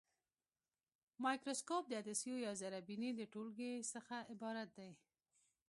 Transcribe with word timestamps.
مایکروسکوپ 1.23 1.83
د 1.87 1.93
عدسیو 2.01 2.37
یا 2.45 2.51
زرې 2.61 2.79
بیني 2.87 3.09
د 3.15 3.21
ټولګې 3.33 3.71
څخه 3.93 4.15
عبارت 4.33 4.69
دی. 4.77 4.91